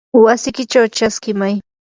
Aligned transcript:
wasikichaw 0.23 0.85
chaskimay. 0.97 1.55